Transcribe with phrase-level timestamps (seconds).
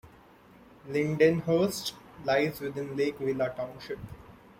[0.89, 1.93] Lindenhurst
[2.25, 3.99] lies within Lake Villa Township.